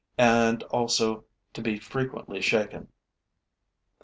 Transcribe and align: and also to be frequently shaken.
and 0.17 0.63
also 0.63 1.25
to 1.53 1.61
be 1.61 1.77
frequently 1.77 2.41
shaken. 2.41 2.91